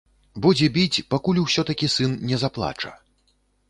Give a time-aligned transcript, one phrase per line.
[0.45, 2.91] Будзе біць, пакуль усё-такі сын не заплача.